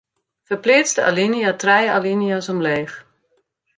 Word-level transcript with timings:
Ferpleats 0.47 0.95
de 0.99 1.03
alinea 1.09 1.51
trije 1.63 1.91
alinea's 1.97 2.51
omleech. 2.55 2.93